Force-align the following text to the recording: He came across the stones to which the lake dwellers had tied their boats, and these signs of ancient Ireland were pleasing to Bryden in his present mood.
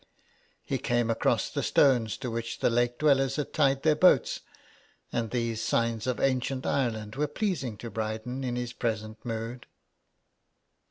He 0.63 0.79
came 0.79 1.11
across 1.11 1.51
the 1.51 1.61
stones 1.61 2.17
to 2.17 2.31
which 2.31 2.57
the 2.57 2.71
lake 2.71 2.97
dwellers 2.97 3.35
had 3.35 3.53
tied 3.53 3.83
their 3.83 3.95
boats, 3.95 4.39
and 5.11 5.29
these 5.29 5.61
signs 5.61 6.07
of 6.07 6.19
ancient 6.19 6.65
Ireland 6.65 7.15
were 7.17 7.27
pleasing 7.27 7.77
to 7.77 7.91
Bryden 7.91 8.43
in 8.43 8.55
his 8.55 8.73
present 8.73 9.23
mood. 9.23 9.67